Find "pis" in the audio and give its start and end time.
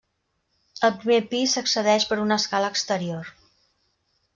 1.35-1.55